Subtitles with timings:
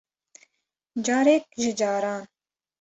[1.05, 2.21] Carek ji caran